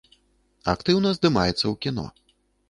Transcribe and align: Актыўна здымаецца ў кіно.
Актыўна 0.73 1.11
здымаецца 1.17 1.59
ў 1.67 1.75
кіно. 1.87 2.09